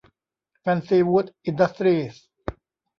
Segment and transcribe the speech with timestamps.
[0.59, 2.15] แฟนซีวู๊ด อินดัสตรีส